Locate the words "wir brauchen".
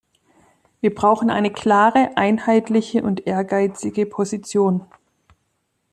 0.79-1.29